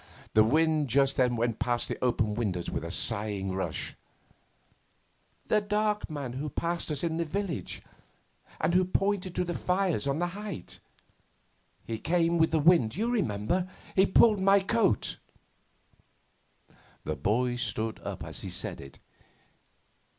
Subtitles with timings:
[0.33, 3.95] The wind just then went past the open windows with a singing rush.
[5.45, 7.83] 'The dark man who passed us in the village,
[8.59, 10.79] and who pointed to the fires on the heights.
[11.85, 13.67] He came with the wind, you remember.
[13.95, 15.19] He pulled my coat.'
[17.03, 18.97] The boy stood up as he said it.